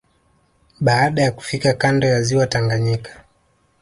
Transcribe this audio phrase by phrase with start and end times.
[0.79, 3.25] Baada ya kufika kando ya ziwa Tanganyika